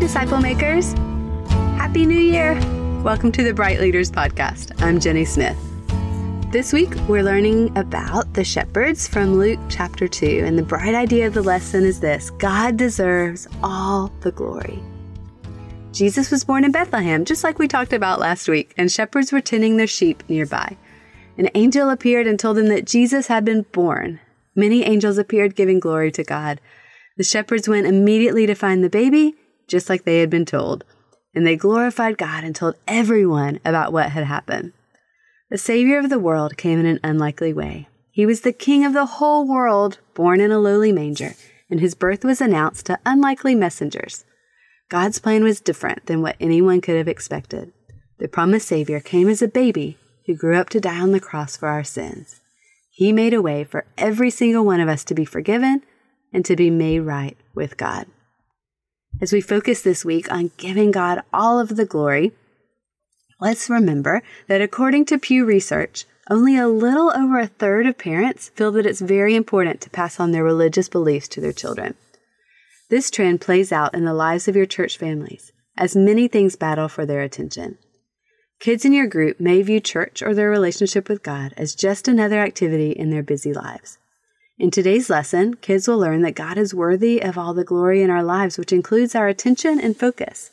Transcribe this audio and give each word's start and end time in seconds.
disciple 0.00 0.38
makers. 0.38 0.92
Happy 1.76 2.06
New 2.06 2.18
Year. 2.18 2.54
Welcome 3.02 3.32
to 3.32 3.42
the 3.42 3.52
Brite 3.52 3.80
Leaders 3.80 4.10
Podcast. 4.10 4.80
I'm 4.82 5.00
Jenny 5.00 5.24
Smith. 5.24 5.56
This 6.52 6.72
week, 6.72 6.94
we're 7.08 7.22
learning 7.22 7.76
about 7.76 8.32
the 8.34 8.44
shepherds 8.44 9.06
from 9.08 9.38
Luke 9.38 9.60
chapter 9.68 10.08
2. 10.08 10.44
And 10.46 10.58
the 10.58 10.62
bright 10.62 10.94
idea 10.94 11.26
of 11.26 11.34
the 11.34 11.42
lesson 11.42 11.84
is 11.84 12.00
this 12.00 12.30
God 12.30 12.76
deserves 12.76 13.46
all 13.62 14.12
the 14.20 14.32
glory. 14.32 14.82
Jesus 15.92 16.30
was 16.30 16.44
born 16.44 16.64
in 16.64 16.70
Bethlehem, 16.72 17.24
just 17.24 17.42
like 17.42 17.58
we 17.58 17.66
talked 17.66 17.92
about 17.92 18.20
last 18.20 18.48
week, 18.48 18.72
and 18.76 18.90
shepherds 18.90 19.32
were 19.32 19.40
tending 19.40 19.76
their 19.76 19.86
sheep 19.86 20.22
nearby. 20.28 20.76
An 21.36 21.50
angel 21.54 21.90
appeared 21.90 22.26
and 22.26 22.38
told 22.38 22.56
them 22.56 22.68
that 22.68 22.86
Jesus 22.86 23.26
had 23.26 23.44
been 23.44 23.62
born. 23.72 24.20
Many 24.54 24.84
angels 24.84 25.18
appeared 25.18 25.56
giving 25.56 25.80
glory 25.80 26.12
to 26.12 26.24
God. 26.24 26.60
The 27.16 27.24
shepherds 27.24 27.68
went 27.68 27.86
immediately 27.86 28.46
to 28.46 28.54
find 28.54 28.82
the 28.82 28.88
baby, 28.88 29.34
just 29.68 29.88
like 29.88 30.04
they 30.04 30.20
had 30.20 30.30
been 30.30 30.44
told, 30.44 30.84
and 31.34 31.46
they 31.46 31.56
glorified 31.56 32.18
God 32.18 32.42
and 32.42 32.54
told 32.54 32.74
everyone 32.86 33.60
about 33.64 33.92
what 33.92 34.10
had 34.10 34.24
happened. 34.24 34.72
The 35.50 35.58
Savior 35.58 35.98
of 35.98 36.10
the 36.10 36.18
world 36.18 36.56
came 36.56 36.80
in 36.80 36.86
an 36.86 37.00
unlikely 37.04 37.52
way. 37.52 37.88
He 38.10 38.26
was 38.26 38.40
the 38.40 38.52
King 38.52 38.84
of 38.84 38.92
the 38.92 39.06
whole 39.06 39.46
world, 39.46 39.98
born 40.14 40.40
in 40.40 40.50
a 40.50 40.58
lowly 40.58 40.90
manger, 40.90 41.34
and 41.70 41.80
his 41.80 41.94
birth 41.94 42.24
was 42.24 42.40
announced 42.40 42.86
to 42.86 42.98
unlikely 43.06 43.54
messengers. 43.54 44.24
God's 44.88 45.18
plan 45.18 45.44
was 45.44 45.60
different 45.60 46.06
than 46.06 46.22
what 46.22 46.36
anyone 46.40 46.80
could 46.80 46.96
have 46.96 47.08
expected. 47.08 47.72
The 48.18 48.28
promised 48.28 48.66
Savior 48.66 49.00
came 49.00 49.28
as 49.28 49.42
a 49.42 49.48
baby 49.48 49.96
who 50.26 50.34
grew 50.34 50.56
up 50.56 50.68
to 50.70 50.80
die 50.80 50.98
on 50.98 51.12
the 51.12 51.20
cross 51.20 51.56
for 51.56 51.68
our 51.68 51.84
sins. 51.84 52.40
He 52.90 53.12
made 53.12 53.32
a 53.32 53.42
way 53.42 53.64
for 53.64 53.86
every 53.96 54.30
single 54.30 54.64
one 54.64 54.80
of 54.80 54.88
us 54.88 55.04
to 55.04 55.14
be 55.14 55.24
forgiven 55.24 55.82
and 56.32 56.44
to 56.44 56.56
be 56.56 56.68
made 56.68 57.00
right 57.00 57.36
with 57.54 57.76
God. 57.76 58.06
As 59.20 59.32
we 59.32 59.40
focus 59.40 59.82
this 59.82 60.04
week 60.04 60.30
on 60.30 60.52
giving 60.58 60.92
God 60.92 61.22
all 61.32 61.58
of 61.58 61.74
the 61.74 61.84
glory, 61.84 62.32
let's 63.40 63.68
remember 63.68 64.22
that 64.46 64.60
according 64.60 65.06
to 65.06 65.18
Pew 65.18 65.44
Research, 65.44 66.04
only 66.30 66.56
a 66.56 66.68
little 66.68 67.10
over 67.16 67.40
a 67.40 67.48
third 67.48 67.86
of 67.86 67.98
parents 67.98 68.50
feel 68.50 68.70
that 68.72 68.86
it's 68.86 69.00
very 69.00 69.34
important 69.34 69.80
to 69.80 69.90
pass 69.90 70.20
on 70.20 70.30
their 70.30 70.44
religious 70.44 70.88
beliefs 70.88 71.26
to 71.28 71.40
their 71.40 71.52
children. 71.52 71.94
This 72.90 73.10
trend 73.10 73.40
plays 73.40 73.72
out 73.72 73.92
in 73.92 74.04
the 74.04 74.14
lives 74.14 74.46
of 74.46 74.54
your 74.54 74.66
church 74.66 74.96
families 74.96 75.52
as 75.76 75.96
many 75.96 76.28
things 76.28 76.56
battle 76.56 76.88
for 76.88 77.06
their 77.06 77.22
attention. 77.22 77.78
Kids 78.60 78.84
in 78.84 78.92
your 78.92 79.06
group 79.06 79.38
may 79.38 79.62
view 79.62 79.80
church 79.80 80.22
or 80.22 80.34
their 80.34 80.50
relationship 80.50 81.08
with 81.08 81.22
God 81.22 81.54
as 81.56 81.74
just 81.74 82.08
another 82.08 82.40
activity 82.40 82.90
in 82.90 83.10
their 83.10 83.22
busy 83.22 83.52
lives. 83.52 83.98
In 84.58 84.72
today's 84.72 85.08
lesson, 85.08 85.54
kids 85.54 85.86
will 85.86 85.98
learn 86.00 86.22
that 86.22 86.34
God 86.34 86.58
is 86.58 86.74
worthy 86.74 87.22
of 87.22 87.38
all 87.38 87.54
the 87.54 87.62
glory 87.62 88.02
in 88.02 88.10
our 88.10 88.24
lives, 88.24 88.58
which 88.58 88.72
includes 88.72 89.14
our 89.14 89.28
attention 89.28 89.78
and 89.78 89.96
focus. 89.96 90.50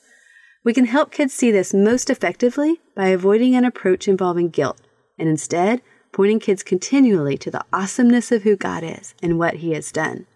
We 0.63 0.75
can 0.75 0.85
help 0.85 1.11
kids 1.11 1.33
see 1.33 1.49
this 1.49 1.73
most 1.73 2.11
effectively 2.11 2.81
by 2.95 3.07
avoiding 3.07 3.55
an 3.55 3.65
approach 3.65 4.07
involving 4.07 4.49
guilt 4.49 4.79
and 5.17 5.27
instead 5.27 5.81
pointing 6.11 6.39
kids 6.39 6.61
continually 6.61 7.35
to 7.39 7.49
the 7.49 7.65
awesomeness 7.73 8.31
of 8.31 8.43
who 8.43 8.55
God 8.55 8.83
is 8.83 9.15
and 9.23 9.39
what 9.39 9.55
He 9.55 9.71
has 9.71 9.91
done. 9.91 10.27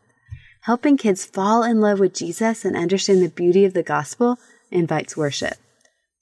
Helping 0.62 0.98
kids 0.98 1.24
fall 1.24 1.62
in 1.62 1.80
love 1.80 2.00
with 2.00 2.16
Jesus 2.16 2.66
and 2.66 2.76
understand 2.76 3.22
the 3.22 3.30
beauty 3.30 3.66
of 3.66 3.76
the 3.76 3.84
gospel 3.84 4.40
invites 4.72 5.16
worship. 5.16 5.58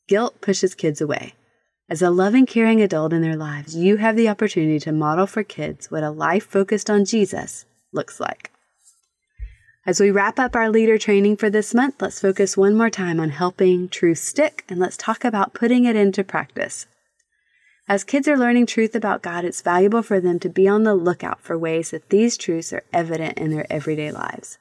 Guilt 0.10 0.42
pushes 0.42 0.76
kids 0.76 1.00
away. 1.00 1.34
As 1.90 2.02
a 2.02 2.10
loving, 2.10 2.46
caring 2.46 2.82
adult 2.82 3.14
in 3.14 3.22
their 3.22 3.38
lives, 3.38 3.74
you 3.74 3.96
have 3.96 4.18
the 4.18 4.28
opportunity 4.28 4.78
to 4.80 4.92
model 4.92 5.26
for 5.26 5.42
kids 5.42 5.90
what 5.90 6.04
a 6.04 6.10
life 6.10 6.46
focused 6.46 6.90
on 6.90 7.06
Jesus 7.06 7.66
looks 7.94 8.20
like. 8.20 8.52
As 9.86 10.02
we 10.02 10.12
wrap 10.12 10.38
up 10.38 10.54
our 10.54 10.70
leader 10.70 10.98
training 10.98 11.38
for 11.38 11.50
this 11.50 11.74
month, 11.74 12.02
let's 12.02 12.20
focus 12.20 12.58
one 12.58 12.76
more 12.76 12.90
time 12.90 13.22
on 13.22 13.30
helping 13.30 13.88
truth 13.88 14.18
stick 14.18 14.66
and 14.68 14.82
let's 14.82 14.98
talk 14.98 15.24
about 15.24 15.54
putting 15.54 15.86
it 15.86 15.96
into 15.96 16.26
practice. 16.26 16.88
As 17.88 18.04
kids 18.04 18.28
are 18.28 18.38
learning 18.38 18.66
truth 18.66 18.94
about 18.94 19.22
God, 19.22 19.46
it's 19.46 19.62
valuable 19.62 20.02
for 20.04 20.20
them 20.20 20.40
to 20.40 20.50
be 20.50 20.68
on 20.68 20.84
the 20.84 20.94
lookout 20.94 21.40
for 21.40 21.58
ways 21.58 21.92
that 21.92 22.10
these 22.10 22.36
truths 22.36 22.74
are 22.74 22.84
evident 22.92 23.38
in 23.38 23.50
their 23.50 23.66
everyday 23.70 24.12
lives. 24.12 24.58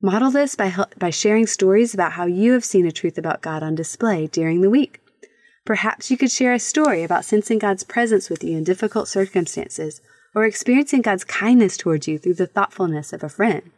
Model 0.00 0.32
this 0.32 0.56
by, 0.56 0.74
by 0.98 1.10
sharing 1.10 1.46
stories 1.46 1.94
about 1.94 2.14
how 2.14 2.26
you 2.26 2.52
have 2.54 2.64
seen 2.64 2.84
a 2.84 2.90
truth 2.90 3.16
about 3.16 3.42
God 3.42 3.62
on 3.62 3.76
display 3.76 4.26
during 4.26 4.60
the 4.60 4.70
week. 4.70 5.01
Perhaps 5.64 6.10
you 6.10 6.16
could 6.16 6.30
share 6.30 6.52
a 6.52 6.58
story 6.58 7.04
about 7.04 7.24
sensing 7.24 7.58
God's 7.58 7.84
presence 7.84 8.28
with 8.28 8.42
you 8.42 8.56
in 8.56 8.64
difficult 8.64 9.06
circumstances 9.06 10.00
or 10.34 10.44
experiencing 10.44 11.02
God's 11.02 11.24
kindness 11.24 11.76
towards 11.76 12.08
you 12.08 12.18
through 12.18 12.34
the 12.34 12.48
thoughtfulness 12.48 13.12
of 13.12 13.22
a 13.22 13.28
friend. 13.28 13.70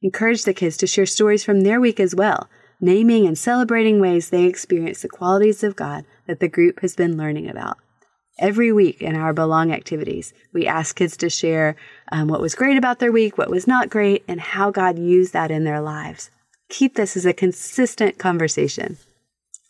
Encourage 0.00 0.44
the 0.44 0.54
kids 0.54 0.76
to 0.76 0.86
share 0.86 1.06
stories 1.06 1.42
from 1.42 1.62
their 1.62 1.80
week 1.80 1.98
as 1.98 2.14
well, 2.14 2.48
naming 2.80 3.26
and 3.26 3.36
celebrating 3.36 4.00
ways 4.00 4.30
they 4.30 4.44
experience 4.44 5.02
the 5.02 5.08
qualities 5.08 5.64
of 5.64 5.74
God 5.74 6.04
that 6.28 6.38
the 6.38 6.48
group 6.48 6.80
has 6.80 6.94
been 6.94 7.16
learning 7.16 7.48
about. 7.48 7.78
Every 8.38 8.70
week 8.70 9.02
in 9.02 9.16
our 9.16 9.32
Belong 9.32 9.72
activities, 9.72 10.32
we 10.52 10.68
ask 10.68 10.94
kids 10.94 11.16
to 11.16 11.28
share 11.28 11.74
um, 12.12 12.28
what 12.28 12.40
was 12.40 12.54
great 12.54 12.76
about 12.76 13.00
their 13.00 13.10
week, 13.10 13.36
what 13.36 13.50
was 13.50 13.66
not 13.66 13.90
great, 13.90 14.22
and 14.28 14.40
how 14.40 14.70
God 14.70 14.96
used 14.96 15.32
that 15.32 15.50
in 15.50 15.64
their 15.64 15.80
lives. 15.80 16.30
Keep 16.68 16.94
this 16.94 17.16
as 17.16 17.26
a 17.26 17.32
consistent 17.32 18.18
conversation. 18.18 18.98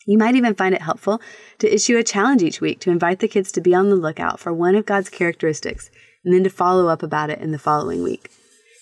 You 0.09 0.17
might 0.17 0.35
even 0.35 0.55
find 0.55 0.73
it 0.73 0.81
helpful 0.81 1.21
to 1.59 1.71
issue 1.71 1.95
a 1.95 2.03
challenge 2.03 2.41
each 2.41 2.59
week 2.59 2.79
to 2.79 2.89
invite 2.89 3.19
the 3.19 3.27
kids 3.27 3.51
to 3.51 3.61
be 3.61 3.75
on 3.75 3.89
the 3.89 3.95
lookout 3.95 4.39
for 4.39 4.51
one 4.51 4.73
of 4.73 4.87
God's 4.87 5.07
characteristics 5.07 5.91
and 6.25 6.33
then 6.33 6.43
to 6.43 6.49
follow 6.49 6.87
up 6.87 7.03
about 7.03 7.29
it 7.29 7.37
in 7.37 7.51
the 7.51 7.59
following 7.59 8.01
week. 8.01 8.31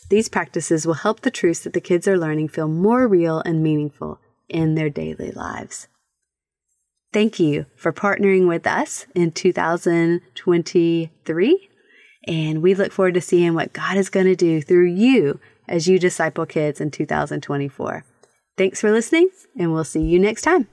These 0.09 0.29
practices 0.29 0.87
will 0.87 0.93
help 0.93 1.19
the 1.19 1.29
truths 1.29 1.65
that 1.65 1.73
the 1.73 1.81
kids 1.81 2.07
are 2.07 2.17
learning 2.17 2.47
feel 2.47 2.69
more 2.69 3.09
real 3.09 3.41
and 3.41 3.61
meaningful 3.61 4.21
in 4.47 4.75
their 4.75 4.89
daily 4.89 5.31
lives. 5.31 5.89
Thank 7.11 7.41
you 7.41 7.65
for 7.75 7.91
partnering 7.91 8.47
with 8.47 8.65
us 8.65 9.05
in 9.13 9.33
2023. 9.33 11.69
And 12.25 12.61
we 12.61 12.73
look 12.73 12.93
forward 12.93 13.15
to 13.15 13.21
seeing 13.21 13.53
what 13.53 13.73
God 13.73 13.97
is 13.97 14.09
going 14.09 14.27
to 14.27 14.35
do 14.37 14.61
through 14.61 14.91
you 14.91 15.41
as 15.67 15.89
you 15.89 15.99
disciple 15.99 16.45
kids 16.45 16.79
in 16.79 16.89
2024. 16.89 18.05
Thanks 18.57 18.79
for 18.79 18.93
listening, 18.93 19.27
and 19.59 19.73
we'll 19.73 19.83
see 19.83 19.99
you 19.99 20.19
next 20.19 20.43
time. 20.43 20.69